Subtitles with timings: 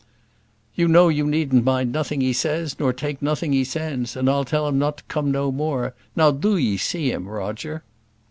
[0.73, 4.27] "You know you needn't mind nothing he says, nor yet take nothing he sends: and
[4.27, 5.93] I'll tell him not to come no more.
[6.15, 7.83] Now do 'ee see him, Roger."